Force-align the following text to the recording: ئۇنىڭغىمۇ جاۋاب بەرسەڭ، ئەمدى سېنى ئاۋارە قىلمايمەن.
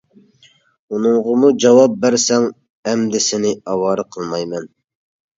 ئۇنىڭغىمۇ 0.95 1.49
جاۋاب 1.63 1.97
بەرسەڭ، 2.05 2.47
ئەمدى 2.91 3.21
سېنى 3.25 3.51
ئاۋارە 3.75 4.07
قىلمايمەن. 4.17 4.65